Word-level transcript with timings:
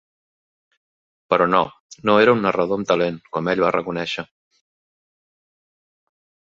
Però 1.33 1.47
no, 1.51 1.59
no 2.11 2.17
era 2.23 2.35
un 2.39 2.43
narrador 2.47 2.79
amb 2.83 2.91
talent, 2.95 3.23
com 3.37 3.53
ell 3.55 3.65
va 3.69 3.73
reconèixer. 3.79 4.27